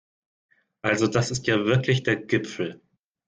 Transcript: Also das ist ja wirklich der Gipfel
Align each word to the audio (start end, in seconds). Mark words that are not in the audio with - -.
Also 0.81 1.05
das 1.05 1.29
ist 1.29 1.45
ja 1.45 1.63
wirklich 1.65 2.01
der 2.01 2.15
Gipfel 2.15 2.81